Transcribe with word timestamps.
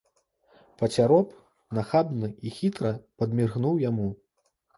Пацяроб 0.81 1.27
нахабна 1.79 2.31
і 2.37 2.47
хітра 2.57 2.95
падміргнуў 3.21 3.75
яму. 3.89 4.09